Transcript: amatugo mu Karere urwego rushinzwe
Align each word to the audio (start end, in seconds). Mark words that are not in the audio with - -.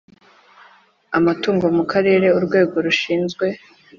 amatugo 1.17 1.65
mu 1.77 1.83
Karere 1.91 2.27
urwego 2.37 2.75
rushinzwe 2.85 3.45